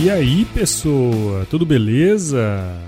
[0.00, 2.36] E aí, pessoa, tudo beleza?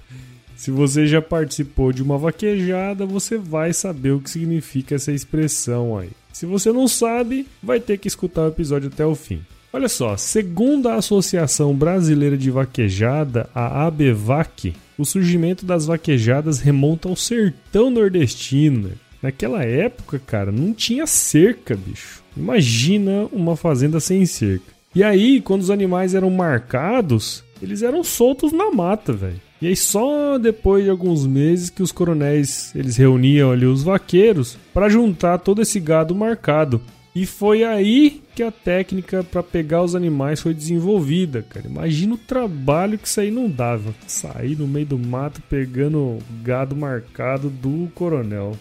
[0.54, 5.96] Se você já participou de uma vaquejada, você vai saber o que significa essa expressão
[5.96, 6.10] aí.
[6.34, 9.40] Se você não sabe, vai ter que escutar o episódio até o fim.
[9.72, 17.08] Olha só, segundo a Associação Brasileira de Vaquejada, a ABVAC, o surgimento das vaquejadas remonta
[17.08, 18.90] ao sertão nordestino.
[19.22, 22.22] Naquela época, cara, não tinha cerca, bicho.
[22.36, 24.72] Imagina uma fazenda sem cerca.
[24.94, 29.40] E aí, quando os animais eram marcados, eles eram soltos na mata, velho.
[29.62, 34.58] E aí só depois de alguns meses que os coronéis eles reuniam ali os vaqueiros
[34.74, 36.80] para juntar todo esse gado marcado.
[37.14, 41.68] E foi aí que a técnica para pegar os animais foi desenvolvida, cara.
[41.68, 43.94] Imagina o trabalho que isso aí não dava.
[44.08, 48.56] Sair no meio do mato pegando gado marcado do coronel.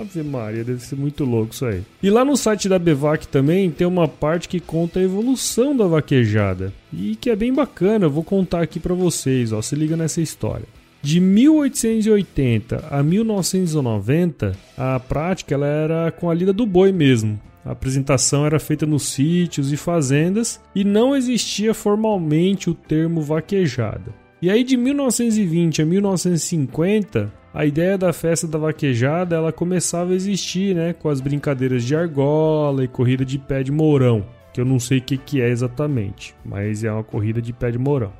[0.00, 1.82] Ave Maria, deve ser muito louco isso aí.
[2.02, 5.86] E lá no site da Bevac também tem uma parte que conta a evolução da
[5.86, 6.72] vaquejada.
[6.92, 10.20] E que é bem bacana, eu vou contar aqui para vocês, ó, se liga nessa
[10.20, 10.66] história.
[11.00, 17.40] De 1880 a 1990, a prática ela era com a lida do boi mesmo.
[17.64, 24.12] A apresentação era feita nos sítios e fazendas e não existia formalmente o termo vaquejada.
[24.40, 30.14] E aí de 1920 a 1950, a ideia da festa da vaquejada ela começava a
[30.14, 34.24] existir, né, com as brincadeiras de argola e corrida de pé de mourão,
[34.54, 37.72] que eu não sei o que, que é exatamente, mas é uma corrida de pé
[37.72, 38.12] de mourão.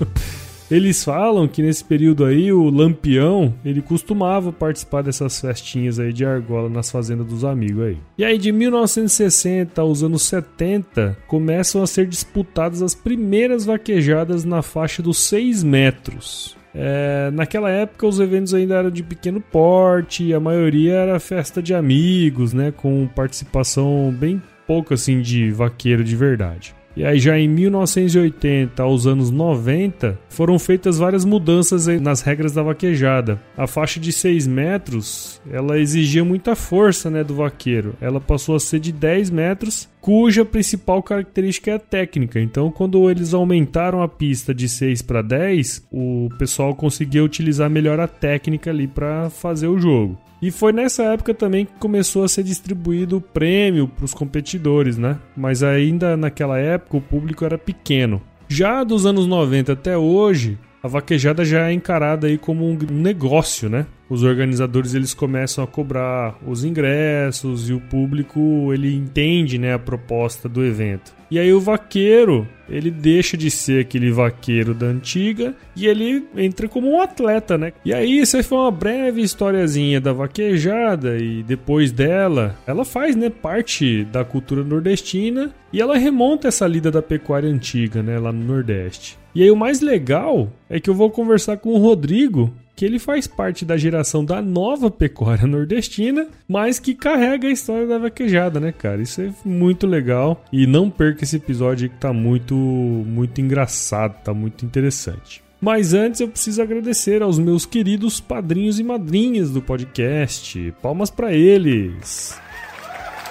[0.70, 6.24] Eles falam que nesse período aí o Lampião, ele costumava participar dessas festinhas aí de
[6.24, 7.98] argola nas fazendas dos amigos aí.
[8.18, 14.62] E aí de 1960 aos anos 70 começam a ser disputadas as primeiras vaquejadas na
[14.62, 16.56] faixa dos 6 metros.
[16.74, 21.72] É, naquela época os eventos ainda eram de pequeno porte, a maioria era festa de
[21.72, 26.74] amigos, né, com participação bem pouca assim de vaqueiro de verdade.
[26.96, 32.62] E aí já em 1980 aos anos 90 foram feitas várias mudanças nas regras da
[32.62, 33.40] vaquejada.
[33.56, 37.96] A faixa de 6 metros, ela exigia muita força, né, do vaqueiro.
[38.00, 42.38] Ela passou a ser de 10 metros, cuja principal característica é a técnica.
[42.38, 47.98] Então, quando eles aumentaram a pista de 6 para 10, o pessoal conseguia utilizar melhor
[47.98, 50.18] a técnica ali para fazer o jogo.
[50.42, 54.98] E foi nessa época também que começou a ser distribuído o prêmio para os competidores,
[54.98, 55.18] né?
[55.34, 58.20] Mas ainda naquela época o público era pequeno.
[58.46, 63.70] Já dos anos 90 até hoje, a vaquejada já é encarada aí como um negócio,
[63.70, 63.86] né?
[64.14, 69.78] Os organizadores eles começam a cobrar os ingressos e o público ele entende, né, a
[69.78, 71.12] proposta do evento.
[71.28, 76.68] E aí o vaqueiro, ele deixa de ser aquele vaqueiro da antiga e ele entra
[76.68, 77.72] como um atleta, né?
[77.84, 83.30] E aí isso foi uma breve historiazinha da vaquejada e depois dela, ela faz, né,
[83.30, 88.44] parte da cultura nordestina e ela remonta essa lida da pecuária antiga, né, lá no
[88.44, 89.18] Nordeste.
[89.34, 92.98] E aí o mais legal é que eu vou conversar com o Rodrigo que ele
[92.98, 98.58] faz parte da geração da nova pecuária nordestina, mas que carrega a história da vaquejada,
[98.58, 99.00] né, cara?
[99.02, 104.34] Isso é muito legal e não perca esse episódio que tá muito muito engraçado, tá
[104.34, 105.42] muito interessante.
[105.60, 110.74] Mas antes eu preciso agradecer aos meus queridos padrinhos e madrinhas do podcast.
[110.82, 112.38] Palmas para eles.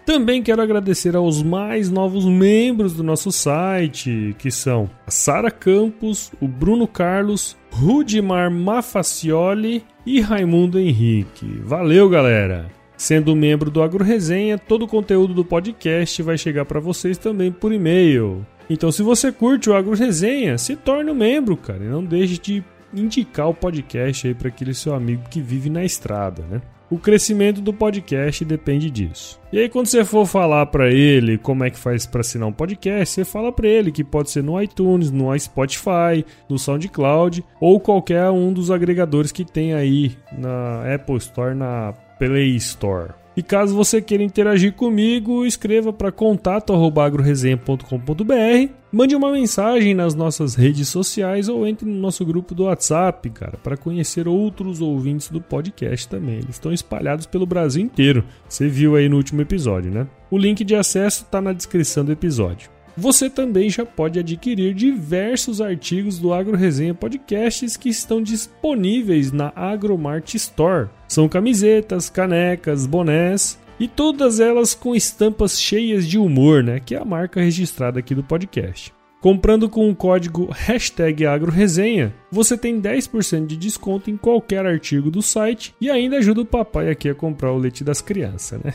[0.05, 6.33] Também quero agradecer aos mais novos membros do nosso site, que são a Sara Campos,
[6.41, 11.47] o Bruno Carlos, Rudimar Mafacioli e Raimundo Henrique.
[11.65, 12.82] Valeu, galera!
[13.03, 17.51] Sendo membro do Agro Resenha, todo o conteúdo do podcast vai chegar para vocês também
[17.51, 18.47] por e-mail.
[18.71, 22.39] Então, se você curte o Agro Resenha, se torne um membro, cara, e não deixe
[22.39, 22.65] de
[22.95, 26.63] indicar o podcast aí para aquele seu amigo que vive na estrada, né?
[26.89, 29.41] O crescimento do podcast depende disso.
[29.53, 32.53] E aí quando você for falar para ele como é que faz para assinar um
[32.53, 37.81] podcast, você fala para ele que pode ser no iTunes, no Spotify, no SoundCloud ou
[37.81, 43.11] qualquer um dos agregadores que tem aí na Apple Store, na Play Store.
[43.37, 50.89] E caso você queira interagir comigo, escreva para contato@agroresenha.com.br, mande uma mensagem nas nossas redes
[50.89, 56.07] sociais ou entre no nosso grupo do WhatsApp, cara, para conhecer outros ouvintes do podcast
[56.07, 56.37] também.
[56.37, 58.23] Eles estão espalhados pelo Brasil inteiro.
[58.49, 60.07] Você viu aí no último episódio, né?
[60.31, 62.71] O link de acesso está na descrição do episódio.
[62.97, 69.51] Você também já pode adquirir diversos artigos do Agro Resenha Podcasts que estão disponíveis na
[69.57, 70.91] Agromart Store.
[71.09, 76.81] São camisetas, canecas, bonés e todas elas com estampas cheias de humor, né?
[76.81, 78.93] Que é a marca registrada aqui do podcast.
[79.23, 85.23] Comprando com o código hashtag AgroResenha, você tem 10% de desconto em qualquer artigo do
[85.23, 88.75] site e ainda ajuda o papai aqui a comprar o leite das crianças, né?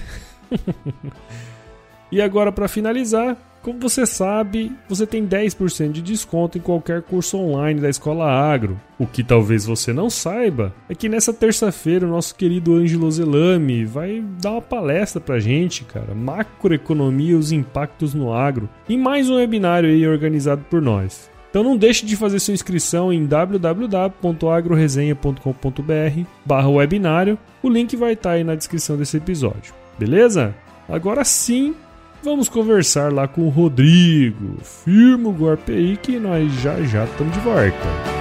[2.12, 7.38] e agora, para finalizar, como você sabe, você tem 10% de desconto em qualquer curso
[7.38, 8.80] online da Escola Agro.
[8.98, 13.84] O que talvez você não saiba é que nessa terça-feira o nosso querido Ângelo Zelame
[13.86, 19.30] vai dar uma palestra pra gente, cara, macroeconomia e os impactos no agro, em mais
[19.30, 21.30] um webinário aí organizado por nós.
[21.50, 27.38] Então não deixe de fazer sua inscrição em www.agroresenha.com.br barra webinário.
[27.64, 29.74] O link vai estar aí na descrição desse episódio.
[29.98, 30.54] Beleza?
[30.88, 31.74] Agora sim,
[32.28, 34.58] Vamos conversar lá com o Rodrigo.
[34.62, 38.17] Firma o golpe aí que nós já já estamos de volta.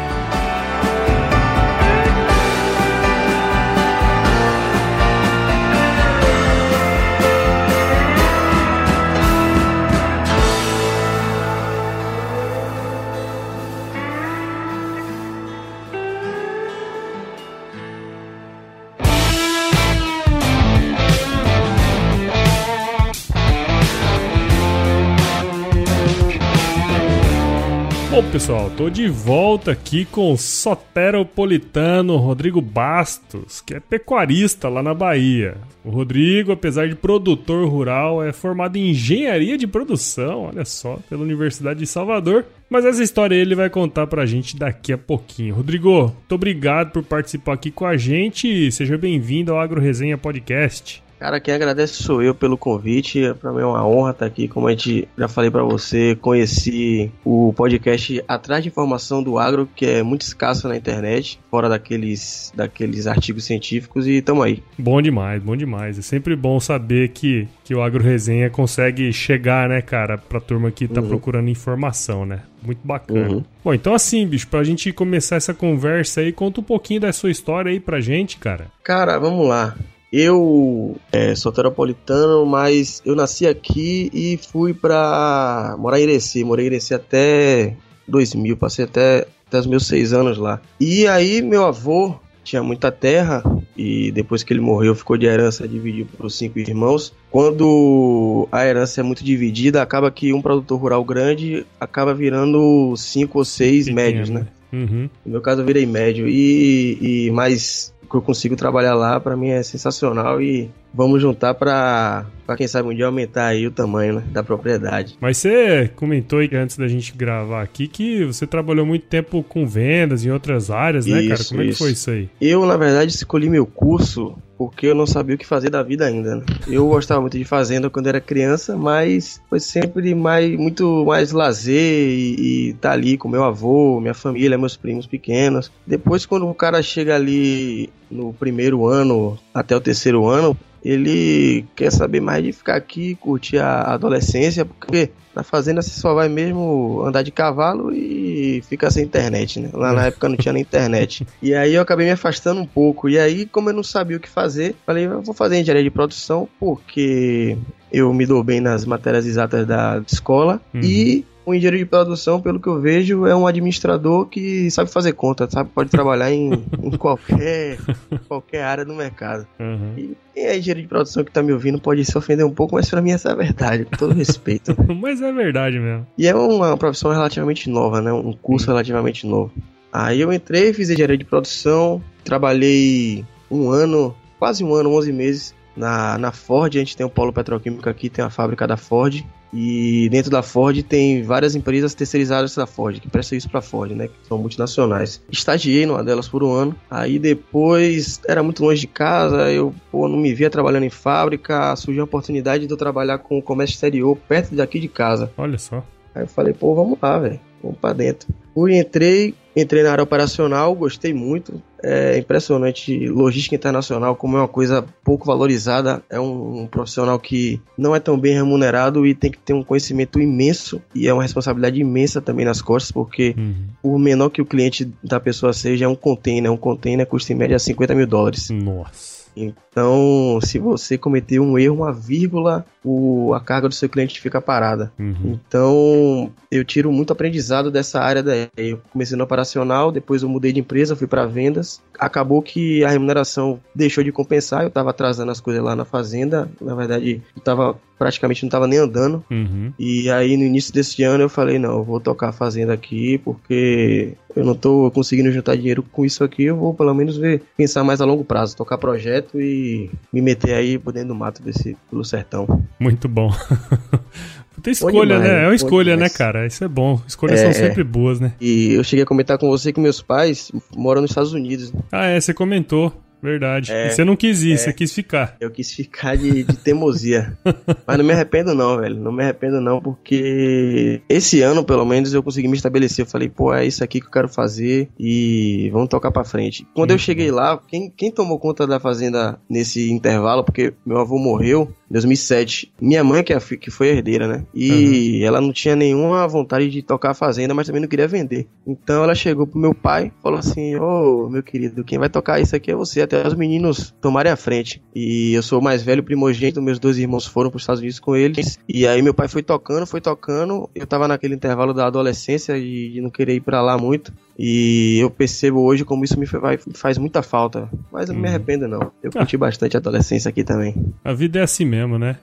[28.36, 34.92] Pessoal, tô de volta aqui com o soteropolitano Rodrigo Bastos, que é pecuarista lá na
[34.92, 35.56] Bahia.
[35.82, 41.22] O Rodrigo, apesar de produtor rural, é formado em engenharia de produção, olha só, pela
[41.22, 42.44] Universidade de Salvador.
[42.68, 45.54] Mas essa história ele vai contar pra gente daqui a pouquinho.
[45.54, 50.18] Rodrigo, muito obrigado por participar aqui com a gente e seja bem-vindo ao Agro Resenha
[50.18, 51.05] Podcast.
[51.18, 53.32] Cara, quem agradece sou eu pelo convite.
[53.40, 54.46] Para mim é uma honra estar aqui.
[54.46, 59.68] Como a gente já falei para você, conheci o podcast Atrás de Informação do Agro,
[59.74, 64.62] que é muito escasso na internet, fora daqueles, daqueles artigos científicos, e tamo aí.
[64.78, 65.98] Bom demais, bom demais.
[65.98, 70.70] É sempre bom saber que, que o Agro Resenha consegue chegar, né, cara, pra turma
[70.70, 71.08] que tá uhum.
[71.08, 72.42] procurando informação, né?
[72.62, 73.28] Muito bacana.
[73.28, 73.44] Uhum.
[73.64, 77.30] Bom, então assim, bicho, pra gente começar essa conversa aí, conta um pouquinho da sua
[77.30, 78.66] história aí pra gente, cara.
[78.82, 79.74] Cara, vamos lá.
[80.12, 86.44] Eu é, sou terapolitano, mas eu nasci aqui e fui pra morar em Irecê.
[86.44, 90.60] Morei em Irecê até 2000, passei até, até os meus seis anos lá.
[90.80, 92.14] E aí meu avô
[92.46, 93.42] tinha muita terra
[93.76, 97.12] e depois que ele morreu ficou de herança dividido por cinco irmãos.
[97.30, 103.38] Quando a herança é muito dividida, acaba que um produtor rural grande acaba virando cinco
[103.38, 103.96] ou seis Pequeno.
[103.96, 104.46] médios, né?
[104.72, 105.08] Uhum.
[105.24, 109.36] No meu caso eu virei médio e, e mais que eu consigo trabalhar lá, para
[109.36, 112.24] mim é sensacional e vamos juntar para
[112.56, 115.16] quem sabe um dia aumentar aí o tamanho né, da propriedade.
[115.20, 119.66] Mas você comentou aí antes da gente gravar aqui que você trabalhou muito tempo com
[119.66, 121.44] vendas em outras áreas, né, isso, cara?
[121.44, 122.30] Como é que foi isso aí?
[122.40, 126.06] Eu, na verdade, escolhi meu curso porque eu não sabia o que fazer da vida
[126.06, 126.36] ainda.
[126.36, 126.44] Né?
[126.66, 131.76] Eu gostava muito de fazenda quando era criança, mas foi sempre mais, muito mais lazer
[131.78, 135.70] e, estar tá ali com meu avô, minha família, meus primos pequenos.
[135.86, 141.90] Depois, quando o cara chega ali no primeiro ano até o terceiro ano, ele quer
[141.90, 147.02] saber mais de ficar aqui, curtir a adolescência, porque na fazenda você só vai mesmo
[147.04, 149.70] andar de cavalo e fica sem internet, né?
[149.72, 151.26] Lá na época não tinha nem internet.
[151.42, 153.08] E aí eu acabei me afastando um pouco.
[153.08, 155.90] E aí, como eu não sabia o que fazer, falei, eu vou fazer engenharia de
[155.90, 157.56] produção, porque
[157.92, 160.80] eu me dou bem nas matérias exatas da escola uhum.
[160.82, 165.12] e o engenheiro de produção, pelo que eu vejo, é um administrador que sabe fazer
[165.12, 165.70] conta, sabe?
[165.72, 167.78] Pode trabalhar em, em qualquer,
[168.26, 169.46] qualquer área do mercado.
[169.60, 169.94] Uhum.
[169.96, 172.74] E quem é engenheiro de produção que tá me ouvindo pode se ofender um pouco,
[172.74, 174.74] mas pra mim essa é a verdade, com todo respeito.
[175.00, 176.04] mas é verdade mesmo.
[176.18, 178.12] E é uma profissão relativamente nova, né?
[178.12, 179.52] Um curso relativamente novo.
[179.92, 185.54] Aí eu entrei, fiz engenharia de produção, trabalhei um ano, quase um ano, 11 meses
[185.76, 186.74] na, na Ford.
[186.74, 189.24] A gente tem um polo petroquímico aqui, tem a fábrica da Ford.
[189.52, 193.62] E dentro da Ford tem várias empresas terceirizadas da Ford, que prestam isso para a
[193.62, 194.08] Ford, né?
[194.08, 195.22] Que são multinacionais.
[195.30, 196.76] Estagiei numa delas por um ano.
[196.90, 201.74] Aí depois era muito longe de casa, eu pô, não me via trabalhando em fábrica.
[201.76, 205.30] Surgiu a oportunidade de eu trabalhar com o comércio exterior perto daqui de casa.
[205.36, 205.84] Olha só.
[206.14, 207.40] Aí eu falei, pô, vamos lá, velho.
[207.62, 208.28] Vamos pra dentro.
[208.54, 211.62] Fui, entrei, entrei na área operacional, gostei muito.
[211.88, 216.02] É impressionante logística internacional, como é uma coisa pouco valorizada.
[216.10, 219.62] É um, um, profissional que não é tão bem remunerado e tem que ter um
[219.62, 223.54] conhecimento imenso e é uma responsabilidade imensa também nas costas, porque uhum.
[223.80, 226.50] por menor que o cliente da pessoa seja, é um container.
[226.50, 228.50] Um container custa em média 50 mil dólares.
[228.50, 229.16] Nossa.
[229.36, 234.40] Então, se você cometer um erro, uma vírgula, o, a carga do seu cliente fica
[234.40, 234.92] parada.
[234.96, 235.36] Uhum.
[235.48, 238.48] Então, eu tiro muito aprendizado dessa área daí.
[238.56, 241.82] Eu comecei no operacional, depois eu mudei de empresa, fui para vendas.
[241.98, 246.48] Acabou que a remuneração deixou de compensar, eu estava atrasando as coisas lá na fazenda.
[246.60, 249.24] Na verdade, eu tava praticamente não estava nem andando.
[249.30, 249.72] Uhum.
[249.78, 253.18] E aí no início desse ano eu falei, não, eu vou tocar a fazenda aqui
[253.18, 257.42] porque eu não estou conseguindo juntar dinheiro com isso aqui, eu vou pelo menos ver,
[257.56, 261.42] pensar mais a longo prazo, tocar projeto e me meter aí por dentro do mato
[261.42, 262.62] desse pelo sertão.
[262.78, 263.30] Muito bom.
[264.62, 265.44] Tem escolha, demais, né?
[265.44, 266.46] É uma escolha, né, cara?
[266.46, 267.00] Isso é bom.
[267.06, 268.32] Escolhas é, são sempre boas, né?
[268.40, 271.72] E eu cheguei a comentar com você que meus pais moram nos Estados Unidos.
[271.92, 272.92] Ah, é, você comentou.
[273.26, 273.72] Verdade.
[273.72, 275.36] É, você não quis ir, é, você quis ficar.
[275.40, 277.36] Eu quis ficar de, de teimosia.
[277.84, 278.94] Mas não me arrependo não, velho.
[278.94, 283.04] Não me arrependo não, porque esse ano, pelo menos, eu consegui me estabelecer.
[283.04, 286.64] Eu falei, pô, é isso aqui que eu quero fazer e vamos tocar pra frente.
[286.72, 291.18] Quando eu cheguei lá, quem, quem tomou conta da fazenda nesse intervalo, porque meu avô
[291.18, 292.72] morreu em 2007.
[292.80, 294.44] Minha mãe, que, é, que foi herdeira, né?
[294.54, 295.26] E uhum.
[295.26, 298.46] ela não tinha nenhuma vontade de tocar a fazenda, mas também não queria vender.
[298.64, 302.40] Então ela chegou pro meu pai, falou assim, ô, oh, meu querido, quem vai tocar
[302.40, 304.82] isso aqui é você até os meninos tomarem a frente.
[304.94, 308.00] E eu sou o mais velho primogênito, meus dois irmãos foram para os Estados Unidos
[308.00, 308.58] com eles.
[308.68, 310.68] E aí meu pai foi tocando, foi tocando.
[310.74, 314.12] Eu tava naquele intervalo da adolescência e de não querer ir para lá muito.
[314.38, 317.70] E eu percebo hoje como isso me faz, muita falta.
[317.90, 318.34] Mas eu não me uhum.
[318.34, 318.92] arrependo, não.
[319.02, 319.18] Eu ah.
[319.18, 320.74] curti bastante a adolescência aqui também.
[321.02, 322.16] A vida é assim mesmo, né?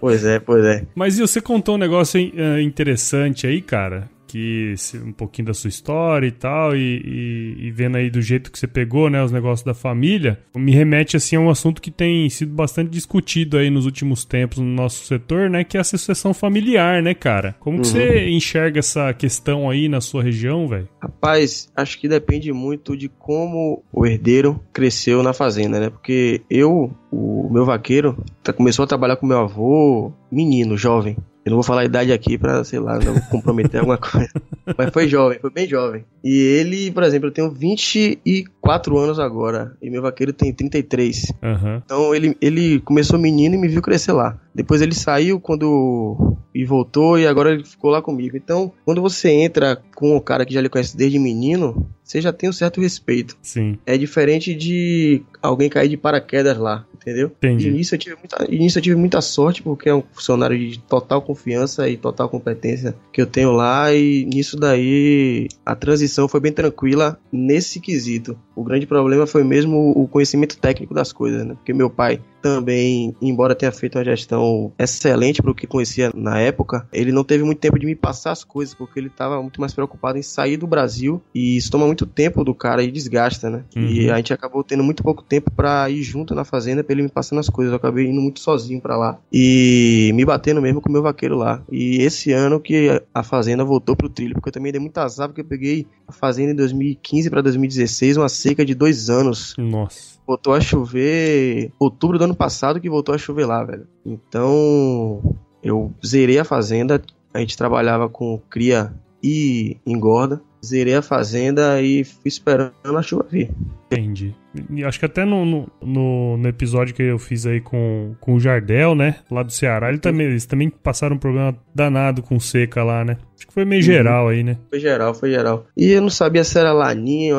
[0.00, 0.86] pois é, pois é.
[0.94, 5.68] Mas e você contou um negócio eh, interessante aí, cara que um pouquinho da sua
[5.68, 9.32] história e tal, e, e, e, vendo aí do jeito que você pegou, né, os
[9.32, 13.70] negócios da família, me remete assim a um assunto que tem sido bastante discutido aí
[13.70, 17.56] nos últimos tempos no nosso setor, né, que é a sucessão familiar, né, cara?
[17.58, 17.82] Como uhum.
[17.82, 20.88] que você enxerga essa questão aí na sua região, velho?
[21.02, 25.90] Rapaz, acho que depende muito de como o herdeiro cresceu na fazenda, né?
[25.90, 31.16] Porque eu, o meu vaqueiro, tá, começou a trabalhar com meu avô, menino, jovem.
[31.44, 34.30] Eu não vou falar a idade aqui pra, sei lá, não comprometer alguma coisa.
[34.76, 36.04] Mas foi jovem, foi bem jovem.
[36.22, 39.76] E ele, por exemplo, eu tenho 24 anos agora.
[39.80, 41.32] E meu vaqueiro tem 33.
[41.42, 41.82] Uhum.
[41.84, 44.38] Então ele, ele começou menino e me viu crescer lá.
[44.54, 46.36] Depois ele saiu quando.
[46.54, 48.36] E voltou e agora ele ficou lá comigo.
[48.36, 52.32] Então, quando você entra com o cara que já lhe conhece desde menino, você já
[52.32, 53.36] tem um certo respeito.
[53.42, 53.78] Sim.
[53.86, 57.32] É diferente de alguém cair de paraquedas lá entendeu?
[57.38, 57.68] Entendi.
[57.68, 60.78] E nisso eu tive muita, nisso eu tive muita sorte, porque é um funcionário de
[60.78, 66.40] total confiança e total competência que eu tenho lá, e nisso daí a transição foi
[66.40, 68.38] bem tranquila nesse quesito.
[68.54, 71.54] O grande problema foi mesmo o conhecimento técnico das coisas, né?
[71.54, 76.38] Porque meu pai também, embora tenha feito uma gestão excelente para o que conhecia na
[76.38, 79.60] época, ele não teve muito tempo de me passar as coisas, porque ele estava muito
[79.60, 83.50] mais preocupado em sair do Brasil e isso toma muito tempo do cara e desgasta,
[83.50, 83.64] né?
[83.76, 83.86] Uhum.
[83.86, 87.02] E a gente acabou tendo muito pouco tempo para ir junto na fazenda para ele
[87.02, 87.72] me passando as coisas.
[87.72, 91.36] Eu acabei indo muito sozinho para lá e me batendo mesmo com o meu vaqueiro
[91.36, 91.62] lá.
[91.70, 95.28] E esse ano que a fazenda voltou pro trilho, porque eu também dei muita azar,
[95.28, 99.54] porque eu peguei a fazenda em 2015 para 2016, uma seca de dois anos.
[99.58, 103.86] Nossa voltou a chover outubro do ano passado que voltou a chover lá, velho.
[104.04, 110.40] Então, eu zerei a fazenda, a gente trabalhava com cria e engorda.
[110.64, 113.50] Zerei a fazenda e fui esperando a chuva vir.
[113.90, 114.34] Entendi.
[114.68, 115.44] E acho que até no,
[115.80, 119.16] no, no, episódio que eu fiz aí com, com o Jardel, né?
[119.30, 123.16] Lá do Ceará, ele também, eles também passaram um problema danado com seca lá, né?
[123.36, 123.86] Acho que foi meio uhum.
[123.86, 124.58] geral aí, né?
[124.68, 125.66] Foi geral, foi geral.
[125.76, 127.36] E eu não sabia se era Laninho,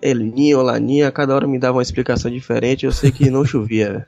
[0.00, 4.06] Elninho ou Laninha, cada hora me dava uma explicação diferente, eu sei que não chovia,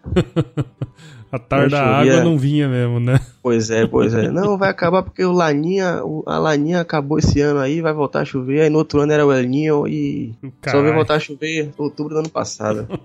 [1.37, 3.21] A tarde da água não vinha mesmo, né?
[3.43, 4.31] Pois é, pois é.
[4.31, 8.25] Não, vai acabar porque o Laninha, a Laninha acabou esse ano aí, vai voltar a
[8.25, 8.62] chover.
[8.62, 10.81] Aí no outro ano era o El Ninho e Carai.
[10.81, 12.88] só vai voltar a chover em outubro do ano passado.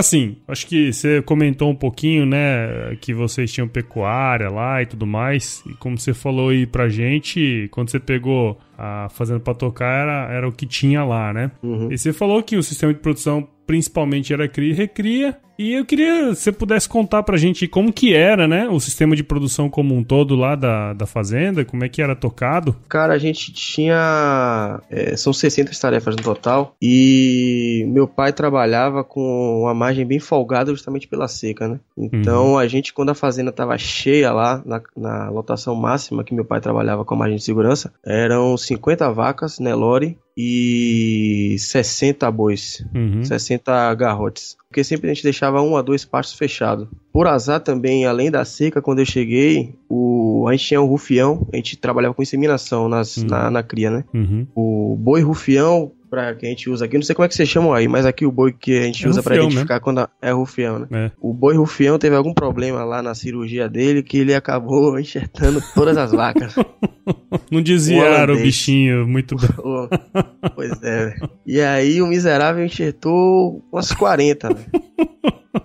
[0.00, 5.06] Assim, acho que você comentou um pouquinho, né, que vocês tinham pecuária lá e tudo
[5.06, 5.62] mais.
[5.66, 10.32] E como você falou aí pra gente, quando você pegou a fazenda pra tocar, era,
[10.32, 11.50] era o que tinha lá, né?
[11.62, 11.92] Uhum.
[11.92, 15.38] E você falou que o sistema de produção principalmente era cria e recria.
[15.56, 19.14] E eu queria, se você pudesse contar pra gente como que era, né, o sistema
[19.14, 22.74] de produção como um todo lá da, da fazenda, como é que era tocado?
[22.88, 29.60] Cara, a gente tinha, é, são 60 tarefas no total, e meu pai trabalhava com
[29.60, 31.78] uma margem bem folgada justamente pela seca, né?
[31.96, 32.58] Então uhum.
[32.58, 36.62] a gente, quando a fazenda tava cheia lá, na, na lotação máxima que meu pai
[36.62, 43.22] trabalhava com a margem de segurança, eram 50 vacas, Nelore, e 60 bois, uhum.
[43.22, 44.56] 60 garrotes.
[44.68, 46.88] Porque sempre a gente deixava um a dois pastos fechados.
[47.12, 51.46] Por azar também, além da seca, quando eu cheguei, o, a gente tinha um rufião,
[51.52, 53.26] a gente trabalhava com inseminação nas, uhum.
[53.26, 54.04] na, na cria, né?
[54.14, 54.46] Uhum.
[54.54, 56.96] O boi rufião pra, que a gente usa aqui.
[56.96, 59.06] Não sei como é que vocês chamam aí, mas aqui o boi que a gente
[59.06, 59.80] é usa para identificar né?
[59.80, 60.86] quando é rufião, né?
[60.92, 61.10] É.
[61.20, 65.96] O boi rufião teve algum problema lá na cirurgia dele que ele acabou enxertando todas
[65.96, 66.54] as vacas.
[67.50, 69.88] Não desviaram o, o bichinho, muito bom.
[70.54, 71.16] pois é.
[71.46, 74.90] E aí o miserável enxertou umas 40, velho.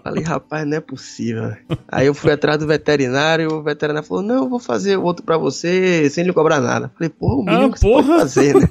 [0.03, 1.55] Falei, rapaz, não é possível.
[1.87, 5.37] Aí eu fui atrás do veterinário, o veterinário falou: Não, eu vou fazer outro pra
[5.37, 6.91] você sem lhe cobrar nada.
[6.95, 8.01] Falei, porra, o mínimo ah, que porra?
[8.01, 8.69] você pode fazer, né?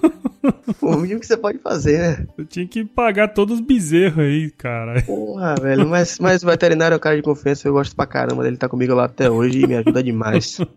[0.81, 2.27] O mínimo que você pode fazer, né?
[2.37, 5.03] Eu tinha que pagar todos os bezerros aí, cara.
[5.03, 8.43] Porra, velho, mas, mas o veterinário é o cara de confiança, eu gosto pra caramba
[8.43, 10.59] dele, tá comigo lá até hoje e me ajuda demais.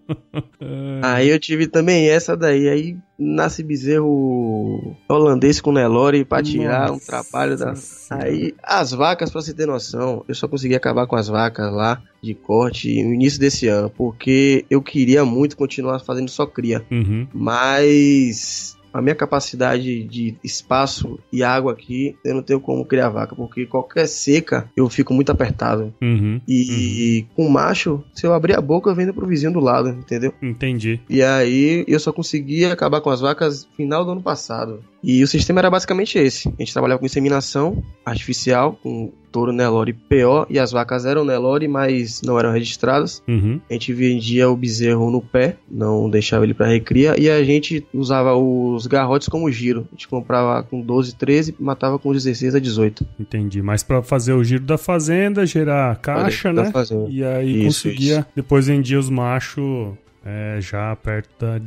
[0.60, 1.00] É.
[1.04, 7.00] Aí eu tive também essa daí, aí nasce bezerro holandês com Nelore pra tirar um
[7.00, 7.74] trabalho da.
[8.10, 12.02] Aí as vacas, pra você ter noção, eu só consegui acabar com as vacas lá
[12.22, 16.86] de corte no início desse ano, porque eu queria muito continuar fazendo só cria.
[16.92, 17.28] Uhum.
[17.34, 23.36] Mas a minha capacidade de espaço e água aqui, eu não tenho como criar vaca,
[23.36, 25.94] porque qualquer seca eu fico muito apertado.
[26.02, 27.36] Uhum, e uhum.
[27.36, 30.34] com macho, se eu abrir a boca, eu vendo pro vizinho do lado, entendeu?
[30.42, 31.00] Entendi.
[31.10, 34.84] E aí eu só consegui acabar com as vacas final do ano passado.
[35.08, 36.50] E o sistema era basicamente esse.
[36.50, 41.66] A gente trabalhava com inseminação artificial, com touro Nelore PO, e as vacas eram Nelore,
[41.66, 43.24] mas não eram registradas.
[43.26, 43.62] Uhum.
[43.70, 47.88] A gente vendia o bezerro no pé, não deixava ele para recria, e a gente
[47.94, 49.88] usava os garrotes como giro.
[49.94, 53.08] A gente comprava com 12, 13, matava com 16 a 18.
[53.18, 53.62] Entendi.
[53.62, 56.70] Mas para fazer o giro da fazenda, gerar caixa, né?
[57.08, 58.28] E aí isso, conseguia, isso.
[58.36, 59.94] depois vendia os machos
[60.28, 61.58] é, já perto da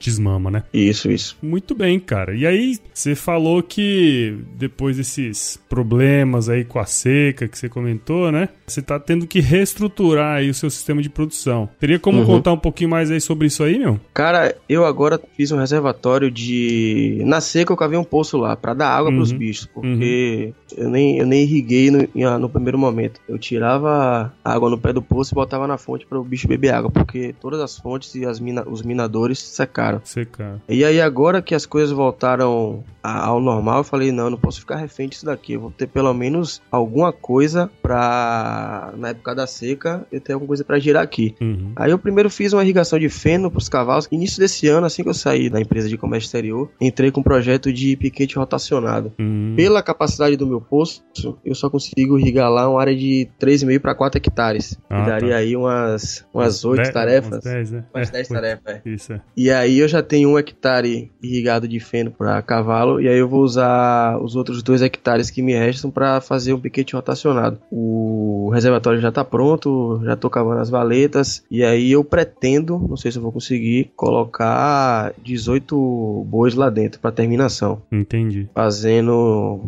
[0.00, 0.64] desmama, né?
[0.74, 1.38] Isso, isso.
[1.40, 2.34] Muito bem, cara.
[2.34, 8.32] E aí, você falou que depois desses problemas aí com a seca que você comentou,
[8.32, 8.48] né?
[8.66, 11.68] Você tá tendo que reestruturar aí o seu sistema de produção.
[11.78, 12.26] Teria como uhum.
[12.26, 14.00] contar um pouquinho mais aí sobre isso aí, meu?
[14.12, 17.22] Cara, eu agora fiz um reservatório de.
[17.24, 19.18] Na seca eu cavei um poço lá para dar água uhum.
[19.18, 20.84] pros bichos, porque uhum.
[20.84, 23.20] eu, nem, eu nem irriguei no, no primeiro momento.
[23.28, 26.74] Eu tirava água no pé do poço e botava na fonte para o bicho beber
[26.74, 30.00] água, porque todas as fontes fontes e as mina, os minadores secaram.
[30.04, 30.60] Secaram.
[30.68, 34.60] E aí agora que as coisas voltaram ao normal, eu falei, não, eu não posso
[34.60, 35.54] ficar refém disso daqui.
[35.54, 40.48] Eu vou ter pelo menos alguma coisa pra, na época da seca, eu ter alguma
[40.48, 41.34] coisa para girar aqui.
[41.40, 41.72] Uhum.
[41.76, 44.08] Aí eu primeiro fiz uma irrigação de feno pros cavalos.
[44.10, 47.24] Início desse ano, assim que eu saí da empresa de comércio exterior, entrei com um
[47.24, 49.12] projeto de piquete rotacionado.
[49.18, 49.54] Uhum.
[49.56, 51.02] Pela capacidade do meu poço,
[51.44, 54.78] eu só consigo irrigar lá uma área de 3,5 para 4 hectares.
[54.88, 55.36] Ah, daria tá.
[55.36, 57.42] aí umas, umas 8 tarefas.
[57.42, 57.84] 10, né?
[57.94, 58.82] Umas 10 tarefas, é.
[58.84, 59.20] Isso é.
[59.36, 63.28] E aí eu já tenho um hectare irrigado de feno para cavalo, e aí eu
[63.28, 67.58] vou usar os outros dois hectares que me restam para fazer um piquete rotacionado.
[67.70, 72.96] O reservatório já tá pronto, já tô cavando as valetas, e aí eu pretendo, não
[72.96, 77.82] sei se eu vou conseguir, colocar 18 bois lá dentro para terminação.
[77.90, 78.48] Entendi.
[78.54, 79.60] Fazendo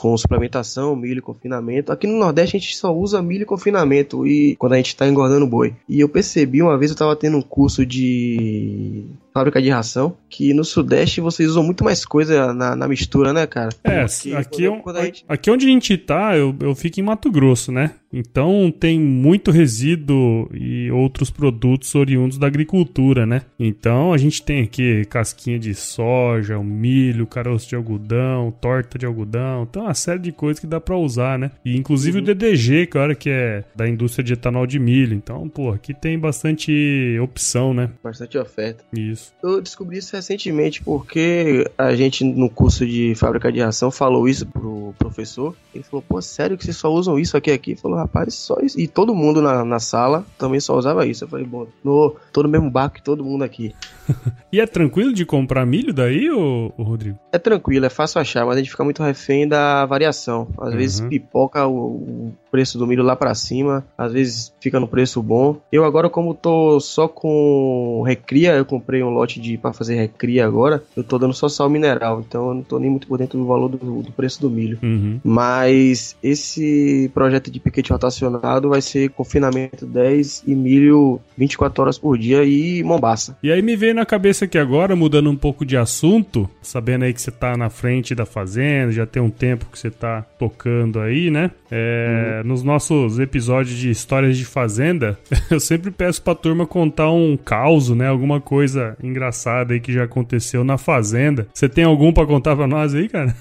[0.00, 1.90] com suplementação, milho e confinamento.
[1.90, 5.08] Aqui no Nordeste a gente só usa milho e confinamento e quando a gente tá
[5.08, 5.74] engordando boi.
[5.88, 10.52] E eu percebi uma vez eu tava tendo um curso de fábrica de ração, que
[10.54, 13.70] no Sudeste vocês usam muito mais coisa na, na mistura, né, cara?
[13.84, 16.74] É, Porque aqui, quando- on- quando a gente- aqui onde a gente tá, eu, eu
[16.74, 17.92] fico em Mato Grosso, né?
[18.12, 23.42] Então tem muito resíduo e outros produtos oriundos da agricultura, né?
[23.58, 29.66] Então a gente tem aqui casquinha de soja, milho, caroço de algodão, torta de algodão,
[29.68, 31.50] então uma série de coisas que dá pra usar, né?
[31.64, 35.14] E inclusive o DDG, cara, que é da indústria de etanol de milho.
[35.14, 37.90] Então, pô, aqui tem bastante opção, né?
[38.02, 38.84] Bastante oferta.
[38.92, 39.32] Isso.
[39.42, 44.46] Eu descobri isso recentemente porque a gente no curso de fábrica de ração falou isso
[44.46, 45.54] pro professor.
[45.74, 47.72] Ele falou, pô, sério que vocês só usam isso aqui aqui?
[47.72, 48.78] Ele falou, rapaz, só isso.
[48.80, 51.24] E todo mundo na, na sala também só usava isso.
[51.24, 53.74] Eu falei, bom, no, tô no mesmo barco que todo mundo aqui.
[54.50, 57.18] E é tranquilo de comprar milho daí, ô, ô Rodrigo?
[57.30, 60.48] É tranquilo, é fácil achar, mas a gente fica muito refém da variação.
[60.58, 61.08] Às vezes Uhum.
[61.10, 65.58] pipoca o, o preço do milho lá pra cima, às vezes fica no preço bom.
[65.70, 70.46] Eu agora, como tô só com recria, eu comprei um lote de para fazer recria
[70.46, 73.38] agora, eu tô dando só sal mineral, então eu não tô nem muito por dentro
[73.38, 74.78] do valor do, do preço do milho.
[74.82, 75.20] Uhum.
[75.22, 82.18] Mas esse projeto de piquete rotacionado vai ser confinamento 10 e milho 24 horas por
[82.18, 83.36] dia e mombaça.
[83.42, 87.12] E aí me veio na cabeça aqui agora, mudando um pouco de assunto, sabendo aí
[87.12, 91.00] que você tá na frente da fazenda, já tem um tempo que você tá tocando
[91.00, 91.50] aí, né?
[91.70, 95.18] É, Nos nossos episódios de histórias de fazenda,
[95.50, 98.08] eu sempre peço pra turma contar um caos, né?
[98.08, 101.46] Alguma coisa engraçada aí que já aconteceu na fazenda.
[101.52, 103.34] Você tem algum pra contar pra nós aí, cara?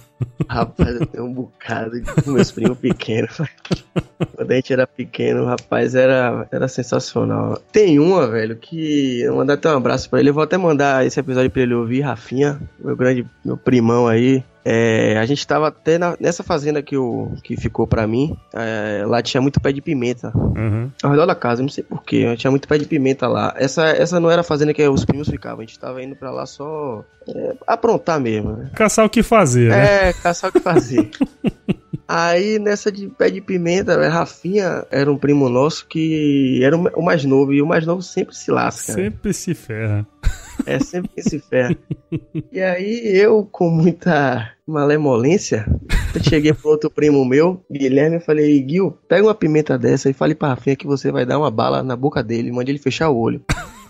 [0.47, 3.37] Rapaz, eu tenho um bocado de meus primos pequenos.
[4.35, 7.61] Quando a gente era pequeno, rapaz, era, era sensacional.
[7.71, 10.29] Tem uma, velho, que eu mandar até um abraço pra ele.
[10.29, 14.43] Eu vou até mandar esse episódio pra ele ouvir, Rafinha, meu grande, meu primão aí.
[14.69, 18.35] É, a gente tava até na- nessa fazenda que, eu, que ficou pra mim.
[18.53, 20.31] é, lá tinha muito pé de pimenta.
[20.35, 20.91] Uhum.
[21.01, 23.53] Ao redor da casa, não sei porquê, tinha muito pé de pimenta lá.
[23.55, 26.31] Essa, essa não era a fazenda que os primos ficavam, a gente tava indo pra
[26.31, 28.69] lá só é, aprontar mesmo, né?
[28.75, 30.09] Caçar o que fazer, né?
[30.09, 31.09] É, caçar o que fazer.
[32.07, 37.01] Aí nessa de pé de pimenta, velho, Rafinha era um primo nosso que era o
[37.03, 38.93] mais novo, e o mais novo sempre se lasca.
[38.95, 39.03] né?
[39.03, 40.07] Sempre se ferra.
[40.65, 41.75] É sempre que se ferra.
[42.51, 45.65] E aí eu, com muita malemolência,
[46.23, 50.33] cheguei pro outro primo meu, Guilherme, e falei, Gil, pega uma pimenta dessa e fale
[50.33, 53.17] pra Rafinha que você vai dar uma bala na boca dele, mande ele fechar o
[53.17, 53.43] olho.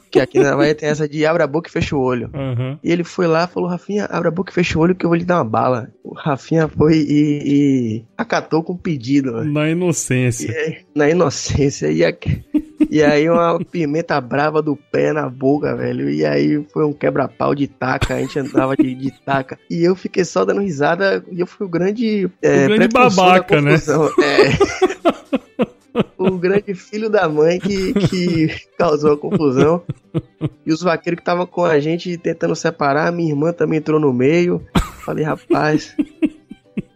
[0.09, 2.29] Que aqui na Bahia tem essa de abre a boca e fecha o olho.
[2.33, 2.77] Uhum.
[2.83, 5.05] E ele foi lá e falou, Rafinha, abre a boca e fecha o olho que
[5.05, 5.89] eu vou lhe dar uma bala.
[6.03, 9.43] O Rafinha foi e, e acatou com o pedido.
[9.43, 10.49] Na E inocência.
[10.51, 11.91] aí, na inocência.
[11.91, 12.43] E, aqui-
[12.89, 16.09] e aí uma pimenta brava do pé na boca, velho.
[16.09, 19.57] E aí foi um quebra-pau de taca, a gente andava de, de taca.
[19.69, 22.29] E eu fiquei só dando risada e eu fui o grande...
[22.41, 23.73] É, O grande babaca, né?
[23.75, 25.67] É.
[26.17, 29.83] o grande filho da mãe que, que causou a confusão.
[30.65, 34.13] E os vaqueiros que estavam com a gente tentando separar, minha irmã também entrou no
[34.13, 34.65] meio.
[35.03, 35.95] Falei, rapaz.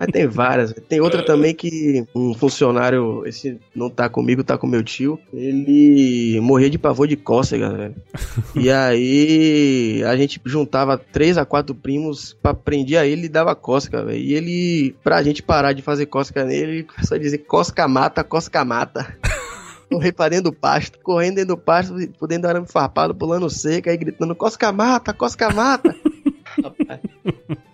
[0.01, 0.73] Mas tem várias.
[0.89, 5.19] Tem outra também que um funcionário, esse não tá comigo, tá com meu tio.
[5.31, 7.95] Ele morria de pavor de cócega, velho.
[8.55, 14.03] E aí a gente juntava três a quatro primos pra prendia ele e dava cócega,
[14.03, 14.19] velho.
[14.19, 18.23] E ele, pra gente parar de fazer cócega nele, ele começou a dizer cosca mata,
[18.23, 19.15] cosca mata.
[19.89, 23.49] Correr pra dentro do pasto, correndo dentro do pasto, por dentro do arame farpado, pulando
[23.49, 25.93] seca, aí gritando cosca mata, cosca mata.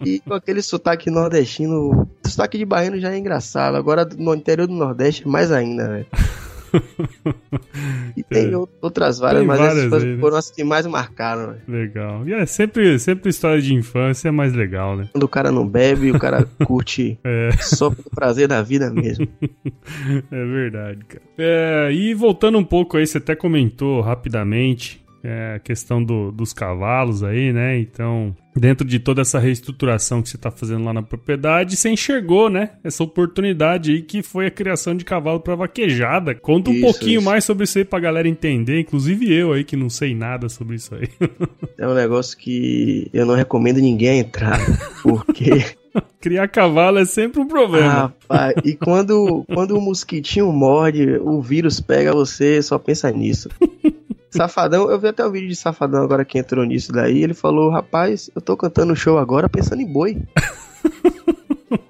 [0.05, 3.75] E com aquele sotaque nordestino, o sotaque de baiano já é engraçado.
[3.75, 6.05] Agora no interior do Nordeste, mais ainda, velho.
[8.15, 8.57] E tem É.
[8.57, 10.19] ou- outras várias, Tem mas várias essas aí, né?
[10.19, 11.61] foram as que mais marcaram, velho.
[11.67, 12.27] Legal.
[12.27, 15.07] E é sempre, sempre história de infância é mais legal, né?
[15.13, 17.51] Quando o cara não bebe, o cara curte É.
[17.61, 19.27] só pelo prazer da vida mesmo.
[20.31, 21.21] É verdade, cara.
[21.37, 26.53] É, e voltando um pouco aí, você até comentou rapidamente é, a questão do- dos
[26.53, 27.77] cavalos aí, né?
[27.77, 32.49] Então, dentro de toda essa reestruturação que você tá fazendo lá na propriedade, você enxergou,
[32.49, 32.69] né?
[32.83, 36.33] Essa oportunidade aí que foi a criação de cavalo para vaquejada.
[36.33, 37.25] Conta um Isso, pouquinho isso.
[37.29, 40.75] mais sobre isso aí pra galera entender, inclusive eu aí que não sei nada sobre
[40.77, 41.07] isso aí.
[41.77, 44.59] É um negócio que eu não recomendo ninguém entrar,
[45.03, 45.51] porque
[46.19, 48.13] Criar cavalo é sempre um problema.
[48.27, 53.49] Rapaz, e quando, quando o mosquitinho morde, o vírus pega você, só pensa nisso.
[54.29, 57.23] Safadão, eu vi até o vídeo de Safadão agora que entrou nisso daí.
[57.23, 60.21] Ele falou: Rapaz, eu tô cantando show agora pensando em boi.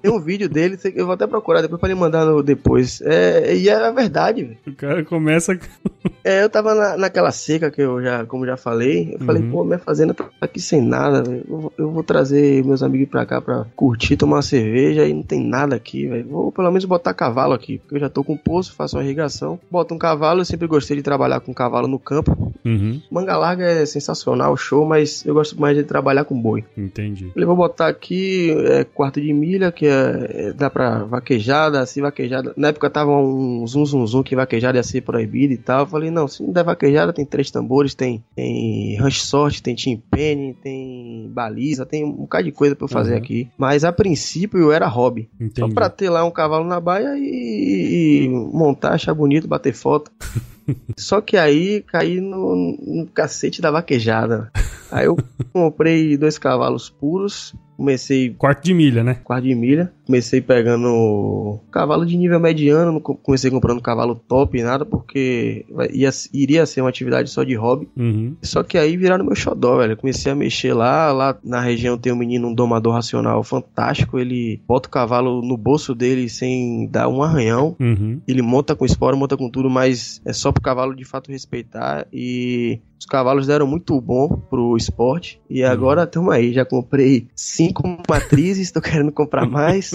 [0.08, 3.02] Tem um vídeo dele, eu vou até procurar depois pra ele mandar no, depois.
[3.02, 4.58] É, e é a verdade, velho.
[4.66, 5.52] O cara começa.
[6.24, 9.10] é, eu tava na, naquela seca que eu já, como já falei.
[9.12, 9.26] Eu uhum.
[9.26, 11.44] falei, pô, minha fazenda tá aqui sem nada, velho.
[11.46, 15.22] Eu, eu, vou trazer meus amigos pra cá pra curtir, tomar uma cerveja e não
[15.22, 16.26] tem nada aqui, velho.
[16.26, 19.60] Vou pelo menos botar cavalo aqui, porque eu já tô com poço, faço uma irrigação.
[19.70, 22.50] Boto um cavalo, eu sempre gostei de trabalhar com cavalo no campo.
[22.64, 23.00] Uhum.
[23.10, 26.64] Manga larga é sensacional, show, mas eu gosto mais de trabalhar com boi.
[26.76, 27.30] Entendi.
[27.34, 32.00] Falei, vou botar aqui é, quarto de milha, que é, é dá pra vaquejada, assim,
[32.00, 32.52] vaquejada.
[32.56, 35.80] Na época tava um zum zum zum que vaquejada ia ser proibida e tal.
[35.80, 39.74] Eu falei, não, se não der vaquejada, tem três tambores, tem, tem ranch sorte, tem
[39.74, 43.18] timpane, tem baliza, tem um bocado de coisa pra eu fazer uhum.
[43.18, 43.48] aqui.
[43.56, 45.28] Mas a princípio era hobby.
[45.40, 45.60] Entendi.
[45.60, 50.10] Só pra ter lá um cavalo na baia e, e montar, achar bonito, bater foto.
[50.96, 54.50] Só que aí caí no, no cacete da vaquejada.
[54.90, 55.16] Aí eu
[55.52, 58.30] comprei dois cavalos puros, comecei.
[58.30, 59.14] Quarto de milha, né?
[59.22, 59.92] Quarto de milha.
[60.04, 66.66] Comecei pegando cavalo de nível mediano, não comecei comprando cavalo top nada, porque ia, iria
[66.66, 67.88] ser uma atividade só de hobby.
[67.96, 68.34] Uhum.
[68.42, 69.96] Só que aí viraram meu xodó, velho.
[69.96, 74.18] comecei a mexer lá, lá na região tem um menino, um domador racional fantástico.
[74.18, 77.76] Ele bota o cavalo no bolso dele sem dar um arranhão.
[77.78, 78.20] Uhum.
[78.26, 82.06] Ele monta com espora, monta com tudo, mas é só pro cavalo de fato respeitar.
[82.12, 85.40] E os cavalos deram muito bom pro esporte.
[85.48, 85.70] E uhum.
[85.70, 86.52] agora estamos aí.
[86.52, 87.67] Já comprei cinco
[88.08, 89.92] matrizes, estou querendo comprar mais.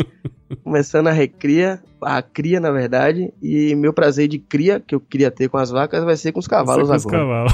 [0.64, 3.34] Começando a recria, a cria, na verdade.
[3.42, 6.40] E meu prazer de cria, que eu queria ter com as vacas, vai ser com
[6.40, 7.46] os cavalos com agora.
[7.46, 7.54] Os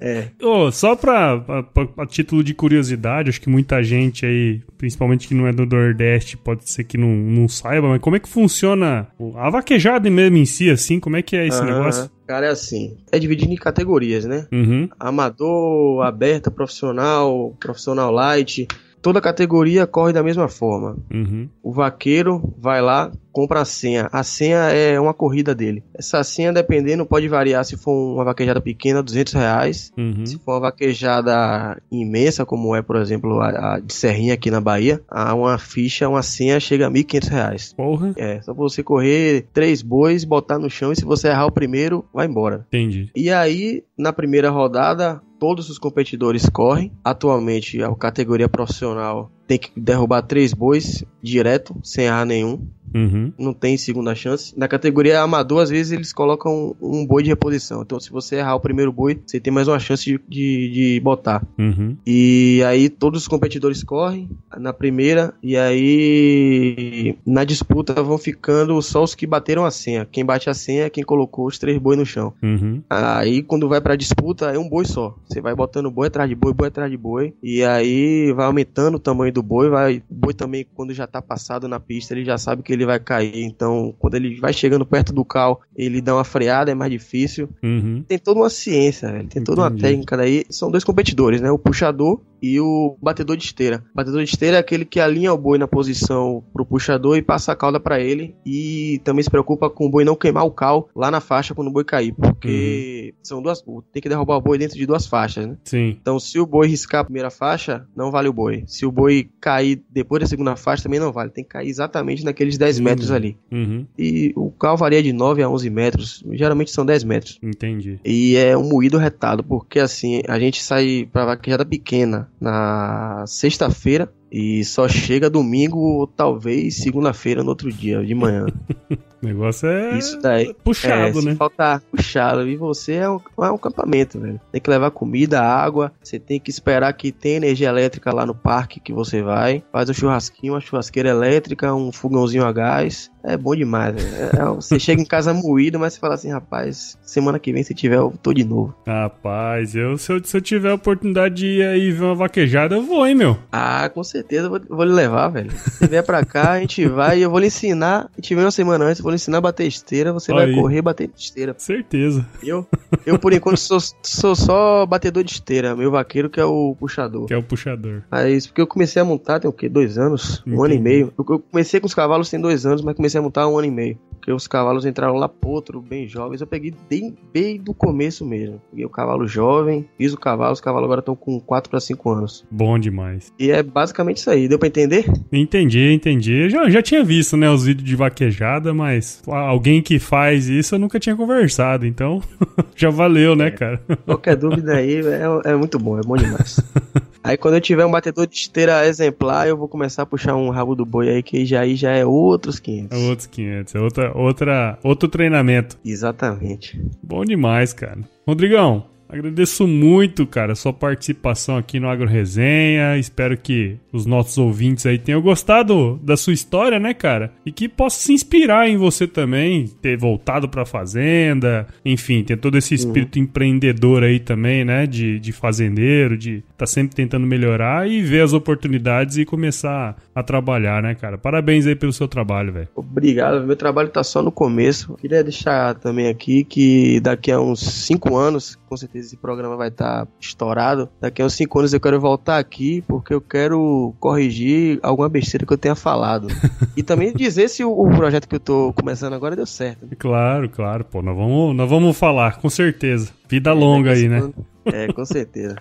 [0.00, 0.28] É.
[0.42, 5.34] Oh, só pra, pra, a título de curiosidade, acho que muita gente aí, principalmente que
[5.34, 9.08] não é do Nordeste, pode ser que não, não saiba, mas como é que funciona
[9.36, 11.00] a vaquejada mesmo em si, assim?
[11.00, 12.10] Como é que é esse negócio?
[12.26, 14.46] Cara, é assim, é dividido em categorias, né?
[14.52, 14.88] Uhum.
[15.00, 18.68] Amador, aberta, profissional, profissional light
[19.04, 20.96] toda categoria corre da mesma forma.
[21.12, 21.46] Uhum.
[21.62, 24.08] O vaqueiro vai lá, compra a senha.
[24.10, 25.84] A senha é uma corrida dele.
[25.92, 29.92] Essa senha, dependendo, pode variar se for uma vaquejada pequena, 200 reais.
[29.98, 30.24] Uhum.
[30.24, 34.60] Se for uma vaquejada imensa, como é, por exemplo, a, a de Serrinha aqui na
[34.60, 37.74] Bahia, a uma ficha, uma senha chega a 1.500 reais.
[37.74, 38.14] Porra.
[38.16, 41.52] É, só pra você correr três bois, botar no chão e se você errar o
[41.52, 42.66] primeiro, vai embora.
[42.68, 43.10] Entendi.
[43.14, 46.90] E aí, na primeira rodada, todos os competidores correm.
[47.04, 52.66] Atualmente, a categoria profissional tem que derrubar três bois direto, sem errar nenhum.
[52.94, 53.32] Uhum.
[53.38, 54.56] Não tem segunda chance.
[54.56, 57.82] Na categoria amador, às vezes eles colocam um, boi de reposição.
[57.82, 61.00] Então, se você errar o primeiro boi, você tem mais uma chance de, de, de
[61.00, 61.46] botar.
[61.58, 61.96] Uhum.
[62.06, 65.34] E aí todos os competidores correm na primeira.
[65.42, 70.06] E aí na disputa vão ficando só os que bateram a senha.
[70.10, 72.32] Quem bate a senha é quem colocou os três bois no chão.
[72.42, 72.82] Uhum.
[72.88, 75.16] Aí quando vai pra disputa é um boi só.
[75.28, 77.34] Você vai botando boi atrás de boi, boi atrás de boi.
[77.42, 79.68] E aí vai aumentando o tamanho do boi.
[79.68, 82.83] Vai, o boi também, quando já tá passado na pista, ele já sabe que ele
[82.84, 83.42] ele vai cair.
[83.44, 87.48] Então, quando ele vai chegando perto do cal, ele dá uma freada, é mais difícil.
[87.62, 88.04] Uhum.
[88.06, 89.28] Tem toda uma ciência, velho.
[89.28, 89.74] Tem toda Entendi.
[89.74, 90.44] uma técnica daí.
[90.50, 91.50] São dois competidores, né?
[91.50, 93.82] O puxador e o batedor de esteira.
[93.92, 97.22] O batedor de esteira é aquele que alinha o boi na posição pro puxador e
[97.22, 98.34] passa a cauda para ele.
[98.44, 101.68] E também se preocupa com o boi não queimar o cal lá na faixa quando
[101.68, 102.14] o boi cair.
[102.14, 103.20] Porque uhum.
[103.22, 103.64] são duas.
[103.92, 105.56] Tem que derrubar o boi dentro de duas faixas, né?
[105.64, 105.96] Sim.
[106.00, 108.64] Então, se o boi riscar a primeira faixa, não vale o boi.
[108.66, 111.30] Se o boi cair depois da segunda faixa, também não vale.
[111.30, 113.16] Tem que cair exatamente naqueles 10 metros uhum.
[113.16, 113.36] ali.
[113.52, 113.86] Uhum.
[113.98, 116.24] E o cal varia de 9 a 11 metros.
[116.32, 117.38] Geralmente são 10 metros.
[117.42, 118.00] Entendi.
[118.04, 124.10] E é um moído retado, porque assim, a gente sai pra vaquejada pequena na sexta-feira
[124.36, 128.46] e só chega domingo ou talvez segunda-feira no outro dia, de manhã.
[128.90, 131.34] o negócio é Isso daí, puxado, é, né?
[131.36, 132.48] Falta puxado.
[132.48, 134.40] E você é um, é um acampamento, velho.
[134.50, 135.92] Tem que levar comida, água.
[136.02, 139.62] Você tem que esperar que tenha energia elétrica lá no parque que você vai.
[139.70, 143.12] Faz um churrasquinho, uma churrasqueira elétrica, um fogãozinho a gás.
[143.24, 144.14] É bom demais, velho.
[144.16, 147.62] É, é você chega em casa moído, mas você fala assim, rapaz, semana que vem,
[147.62, 148.74] se tiver, eu tô de novo.
[148.86, 152.74] Rapaz, eu se, eu se eu tiver a oportunidade de ir aí ver uma vaquejada,
[152.74, 153.38] eu vou, hein, meu?
[153.50, 155.50] Ah, com certeza eu vou, vou lhe levar, velho.
[155.50, 158.10] Se vier pra cá, a gente vai e eu vou lhe ensinar.
[158.12, 160.12] A gente vem uma semana antes, eu vou lhe ensinar a bater esteira.
[160.12, 160.38] Você aí.
[160.38, 161.54] vai correr bater esteira.
[161.58, 162.26] Certeza.
[162.42, 162.66] Eu,
[163.06, 165.74] eu por enquanto, sou, sou só batedor de esteira.
[165.74, 167.26] Meu vaqueiro que é o puxador.
[167.26, 168.02] Que é o puxador.
[168.10, 169.68] Mas porque eu comecei a montar tem o quê?
[169.68, 170.42] Dois anos?
[170.46, 170.64] Um Entendi.
[170.64, 171.12] ano e meio.
[171.18, 173.56] Eu, eu comecei com os cavalos tem dois anos, mas comecei comecei a montar um
[173.56, 173.98] ano e meio.
[174.10, 176.40] Porque os cavalos entraram lá potro, bem jovens.
[176.40, 178.58] Eu peguei bem, bem do começo mesmo.
[178.70, 182.10] Peguei o cavalo jovem, fiz o cavalo, os cavalos agora estão com 4 para 5
[182.10, 182.46] anos.
[182.50, 183.30] Bom demais.
[183.38, 184.48] E é basicamente isso aí.
[184.48, 185.04] Deu pra entender?
[185.30, 186.44] Entendi, entendi.
[186.44, 190.74] Eu já, já tinha visto, né, os vídeos de vaquejada, mas alguém que faz isso
[190.74, 192.22] eu nunca tinha conversado, então
[192.74, 193.82] já valeu, né, cara?
[194.06, 196.60] Qualquer dúvida aí é, é muito bom, é bom demais.
[197.24, 200.50] Aí quando eu tiver um batedor de esteira exemplar, eu vou começar a puxar um
[200.50, 202.98] rabo do boi aí, que já, aí já é outros 500.
[202.98, 205.78] É outros 500, é outra, outra, outro treinamento.
[205.82, 206.78] Exatamente.
[207.02, 208.00] Bom demais, cara.
[208.26, 208.84] Rodrigão,
[209.14, 212.98] Agradeço muito, cara, sua participação aqui no Agro Resenha.
[212.98, 217.32] Espero que os nossos ouvintes aí tenham gostado da sua história, né, cara?
[217.46, 222.58] E que possa se inspirar em você também, ter voltado pra fazenda, enfim, ter todo
[222.58, 223.22] esse espírito uhum.
[223.22, 228.32] empreendedor aí também, né, de, de fazendeiro, de tá sempre tentando melhorar e ver as
[228.32, 231.18] oportunidades e começar a trabalhar, né, cara?
[231.18, 232.68] Parabéns aí pelo seu trabalho, velho.
[232.74, 234.94] Obrigado, meu trabalho tá só no começo.
[234.94, 239.68] Queria deixar também aqui que daqui a uns 5 anos, com certeza esse programa vai
[239.68, 240.88] estar tá estourado.
[241.00, 245.46] Daqui a uns 5 anos eu quero voltar aqui porque eu quero corrigir alguma besteira
[245.46, 246.28] que eu tenha falado.
[246.76, 249.84] e também dizer se o, o, projeto que eu tô começando agora deu certo.
[249.84, 249.92] Né?
[249.98, 251.02] Claro, claro, pô.
[251.02, 253.10] Nós vamos, nós vamos falar, com certeza.
[253.28, 254.30] Vida é, longa aí, né?
[254.66, 255.56] É, com certeza.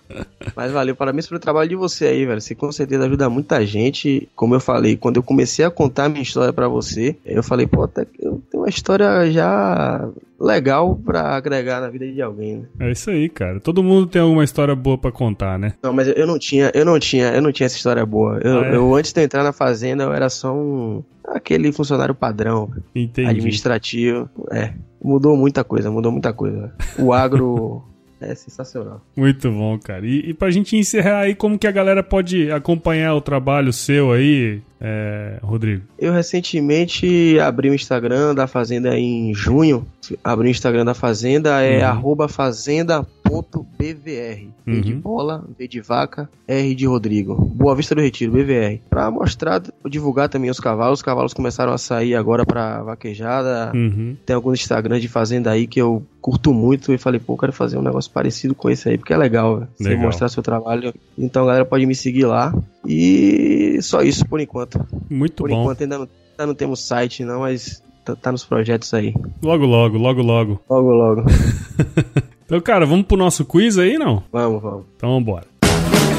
[0.55, 2.41] Mas valeu, parabéns pelo trabalho de você aí, velho.
[2.41, 4.29] Você com certeza ajuda muita gente.
[4.35, 7.83] Como eu falei, quando eu comecei a contar minha história para você, eu falei, pô,
[7.83, 12.67] até que eu tenho uma história já legal para agregar na vida de alguém, né?
[12.79, 13.59] É isso aí, cara.
[13.59, 15.73] Todo mundo tem alguma história boa para contar, né?
[15.81, 18.39] Não, mas eu não tinha, eu não tinha, eu não tinha essa história boa.
[18.43, 18.75] Eu, ah, é?
[18.75, 23.29] eu antes de entrar na fazenda, eu era só um aquele funcionário padrão, Entendi.
[23.29, 24.73] administrativo, é.
[25.01, 26.73] Mudou muita coisa, mudou muita coisa.
[26.97, 27.83] O agro
[28.25, 29.01] é sensacional.
[29.15, 30.05] Muito bom, cara.
[30.05, 34.11] E, e pra gente encerrar aí, como que a galera pode acompanhar o trabalho seu
[34.11, 35.83] aí, é, Rodrigo?
[35.97, 39.85] Eu recentemente abri o Instagram da Fazenda em junho.
[40.23, 41.85] Abri o Instagram da Fazenda, é uhum.
[41.85, 43.07] arroba fazenda
[43.41, 44.47] BVR.
[44.65, 44.81] Uhum.
[44.81, 47.35] de bola, V de vaca, R de Rodrigo.
[47.35, 48.79] Boa Vista do Retiro, BVR.
[48.89, 50.99] Pra mostrar, divulgar também os cavalos.
[50.99, 53.71] Os cavalos começaram a sair agora pra vaquejada.
[53.73, 54.15] Uhum.
[54.25, 57.77] Tem alguns Instagrams de fazenda aí que eu curto muito e falei, pô, quero fazer
[57.77, 59.69] um negócio parecido com esse aí, porque é legal, legal.
[59.77, 60.93] você mostrar seu trabalho.
[61.17, 62.53] Então a galera pode me seguir lá.
[62.87, 64.85] E só isso por enquanto.
[65.09, 65.55] Muito por bom.
[65.55, 69.13] Por enquanto ainda não, ainda não temos site, não, mas tá, tá nos projetos aí.
[69.41, 70.61] Logo, logo, logo, logo.
[70.69, 71.23] Logo, logo.
[72.53, 74.21] Então, cara, vamos pro nosso quiz aí, não?
[74.31, 74.85] Vamos, vamos.
[74.95, 75.47] Então, vambora.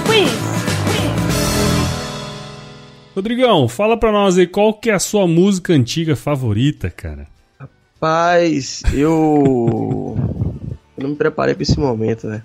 [0.04, 0.32] Quiz!
[3.14, 7.28] Rodrigão, fala pra nós aí qual que é a sua música antiga favorita, cara.
[7.56, 10.16] Rapaz, eu.
[10.98, 12.42] eu não me preparei pra esse momento, né?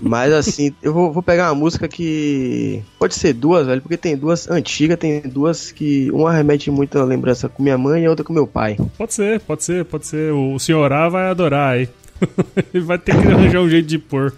[0.00, 2.82] Mas assim, eu vou, vou, pegar uma música que.
[2.98, 6.10] Pode ser duas, velho, porque tem duas antigas, tem duas que.
[6.10, 8.78] Uma remete muita lembrança com minha mãe e a outra com meu pai.
[8.96, 10.32] Pode ser, pode ser, pode ser.
[10.32, 11.86] O senhor A vai adorar aí.
[12.72, 14.32] Ele vai ter que arranjar um jeito de pôr.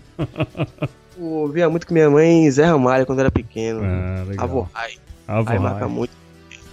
[1.16, 3.80] Eu ouvia muito com minha mãe Zé Ramalho quando era pequeno.
[3.84, 4.44] Ah, legal.
[4.44, 4.92] Avô Rai.
[5.26, 5.58] Avô Rai.
[5.58, 6.12] marca muito.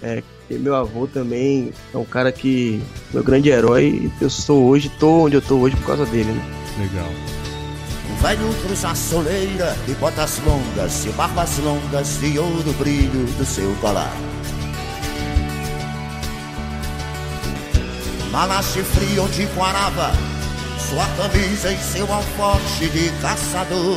[0.02, 2.82] É, meu avô também é um cara que.
[3.12, 4.10] Meu grande herói.
[4.20, 6.42] Eu sou hoje, tô onde eu tô hoje por causa dele, né?
[6.78, 7.08] Legal.
[8.10, 13.44] O velho cruza a soleira de botas longas e barbas longas e ouro brilho do
[13.44, 14.12] seu colar.
[18.30, 20.12] Malache frio de Guarava
[20.90, 23.96] sua camisa e seu alforje de caçador.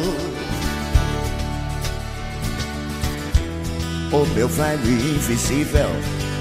[4.11, 5.89] O meu velho invisível.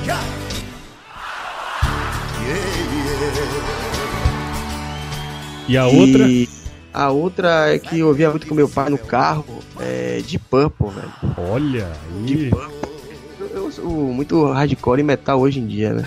[0.02, 0.22] Yeah.
[5.66, 6.28] Yeah, E a outra?
[6.28, 6.48] E
[6.92, 9.46] a outra é que eu ouvia muito com meu pai no carro,
[9.80, 11.12] é de Purple, velho.
[11.50, 12.24] Olha aí.
[12.26, 12.90] De Purple.
[13.40, 16.04] Eu, eu sou muito hardcore e metal hoje em dia, né?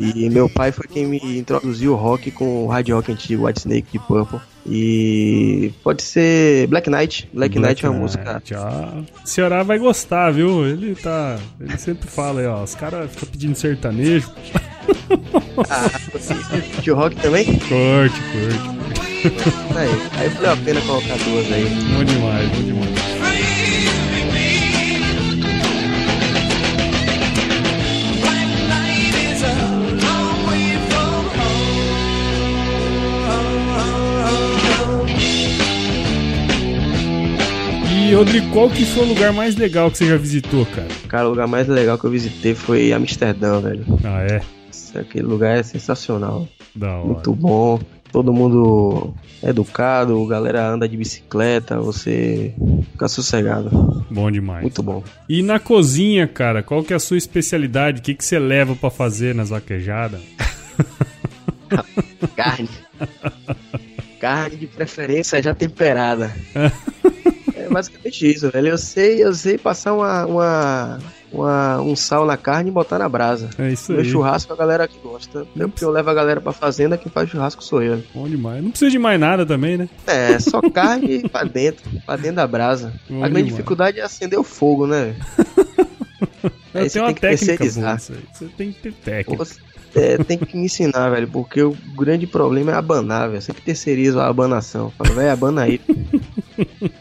[0.00, 3.60] E meu pai foi quem me introduziu o rock com o hard rock antigo, White
[3.60, 4.40] Snake de Purple.
[4.66, 7.28] E pode ser Black Knight.
[7.32, 8.42] Black, Black Knight é uma música.
[9.22, 10.66] O senhora vai gostar, viu?
[10.66, 11.38] Ele tá.
[11.60, 12.62] Ele sempre fala aí, ó.
[12.62, 14.30] Os caras ficam pedindo sertanejo.
[15.70, 15.90] Ah,
[16.80, 17.44] de rock também?
[17.44, 18.74] Curte, curte.
[19.76, 21.64] Aí, aí valeu a pena colocar duas aí.
[21.94, 23.03] Bom demais, bom demais.
[38.14, 40.86] E, Rodrigo, qual que foi o lugar mais legal que você já visitou, cara?
[41.08, 43.84] Cara, o lugar mais legal que eu visitei foi Amsterdã, velho.
[44.04, 44.40] Ah, é?
[44.96, 46.46] Aquele lugar é sensacional.
[46.76, 47.06] Da hora.
[47.06, 47.80] Muito bom.
[48.12, 52.54] todo mundo educado, a galera anda de bicicleta, você
[52.92, 54.06] fica sossegado.
[54.08, 54.62] Bom demais.
[54.62, 55.02] Muito bom.
[55.28, 57.98] E na cozinha, cara, qual que é a sua especialidade?
[57.98, 60.20] O que, que você leva pra fazer nas vaquejadas?
[62.36, 62.68] Carne.
[64.20, 66.32] Carne de preferência já temperada.
[67.74, 68.68] basicamente isso, velho.
[68.68, 70.98] Eu sei, eu sei passar uma, uma,
[71.32, 73.50] uma- um sal na carne e botar na brasa.
[73.58, 74.08] É isso Meu aí.
[74.08, 75.46] churrasco a galera que gosta.
[75.56, 78.02] Eu, porque eu levo a galera pra fazenda, quem faz churrasco sou eu.
[78.14, 78.62] Bom demais.
[78.62, 79.88] Não precisa de mais nada também, né?
[80.06, 82.92] É, só carne pra dentro, pra dentro da brasa.
[83.10, 85.14] Bom a grande dificuldade é acender o fogo, né?
[86.74, 87.98] Eu tenho uma que técnica boa.
[87.98, 88.14] Você
[88.56, 89.44] tem que ter técnica.
[89.44, 89.58] Você
[89.94, 93.40] é, tem que me ensinar, velho, porque o grande problema é abanar, velho.
[93.40, 94.92] Sempre terceirizo a abanação.
[94.98, 95.80] Fala, velho, abana aí.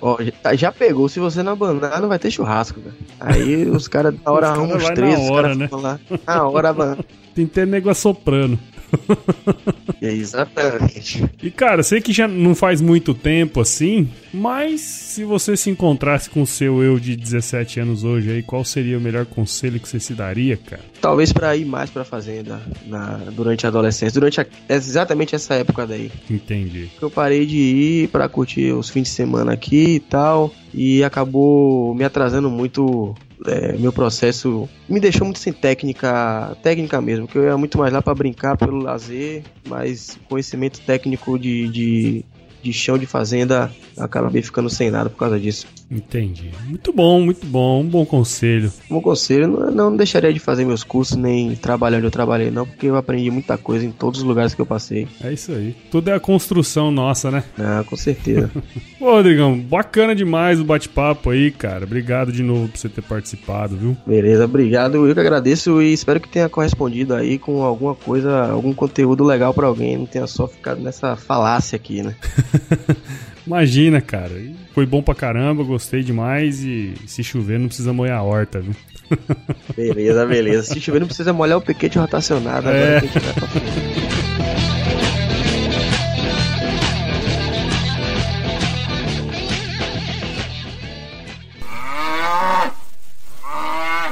[0.00, 1.08] Ó, já, já pegou.
[1.08, 2.94] Se você não abanar, não vai ter churrasco, velho.
[3.20, 5.68] Aí os caras na hora uns três, na hora, né?
[5.72, 6.00] lá.
[6.26, 6.98] Na hora abanar.
[7.34, 8.58] Tem que ter nego assoprando.
[10.00, 11.24] Exatamente.
[11.42, 16.28] E cara, sei que já não faz muito tempo assim, mas se você se encontrasse
[16.28, 19.88] com o seu eu de 17 anos hoje aí, qual seria o melhor conselho que
[19.88, 20.82] você se daria, cara?
[21.00, 25.86] Talvez pra ir mais pra fazenda na, durante a adolescência, durante a- exatamente essa época
[25.86, 26.10] daí.
[26.30, 26.88] Entendi.
[27.00, 31.94] eu parei de ir pra curtir os fins de semana aqui e tal, e acabou
[31.94, 33.14] me atrasando muito
[33.46, 37.92] é, meu processo, me deixou muito sem técnica, técnica mesmo, que eu ia muito mais
[37.92, 42.24] lá pra brincar pelo lazer, mas conhecimento técnico de, de,
[42.64, 45.66] de chão de fazenda, acabei ficando sem nada por causa disso.
[45.90, 46.50] Entendi.
[46.66, 47.82] Muito bom, muito bom.
[47.82, 48.72] Um bom conselho.
[48.88, 52.66] Como conselho, não, não deixaria de fazer meus cursos, nem trabalhar onde eu trabalhei não,
[52.66, 55.06] porque eu aprendi muita coisa em todos os lugares que eu passei.
[55.22, 55.76] É isso aí.
[55.90, 57.44] Tudo é a construção nossa, né?
[57.58, 58.50] Ah, com certeza.
[58.98, 61.84] Ô, Rodrigão, bacana demais o bate-papo aí, cara.
[61.84, 63.96] Obrigado de novo por você ter participado, viu?
[64.06, 65.06] Beleza, obrigado.
[65.06, 69.52] Eu que agradeço e espero que tenha correspondido aí com alguma coisa, algum conteúdo legal
[69.52, 69.98] pra alguém.
[69.98, 72.16] Não tenha só ficado nessa falácia aqui, né?
[73.46, 74.32] Imagina, cara.
[74.72, 78.74] Foi bom pra caramba, gostei demais e se chover não precisa molhar a horta, viu?
[79.76, 80.62] Beleza, beleza.
[80.74, 82.68] Se chover, não precisa molhar o piquete rotacionado.
[82.68, 83.00] Agora É.
[83.00, 84.14] que a gente vai pra frente.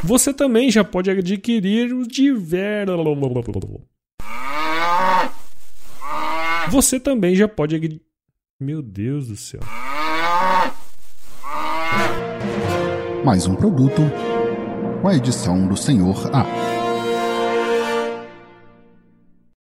[0.04, 2.94] Você também já pode adquirir os diversos.
[6.70, 8.00] Você também já pode adquirir.
[8.62, 9.58] Meu Deus do céu.
[13.24, 14.00] Mais um produto
[15.00, 16.46] com a edição do Senhor A.